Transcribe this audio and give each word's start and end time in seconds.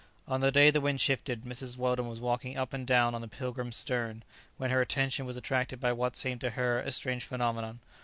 On 0.27 0.41
the 0.41 0.51
day 0.51 0.71
the 0.71 0.81
wind 0.81 0.99
shifted, 0.99 1.43
Mrs. 1.43 1.77
Weldon 1.77 2.07
was 2.07 2.19
walking 2.19 2.57
up 2.57 2.73
and 2.73 2.87
down 2.87 3.13
on 3.13 3.21
the 3.21 3.27
"Pilgrim's" 3.27 3.75
stern, 3.75 4.23
when 4.57 4.71
her 4.71 4.81
attention 4.81 5.27
was 5.27 5.37
attracted 5.37 5.79
by 5.79 5.91
what 5.93 6.15
seemed 6.17 6.41
to 6.41 6.49
her 6.49 6.79
a 6.79 6.89
strange 6.89 7.23
phenomenon. 7.23 7.81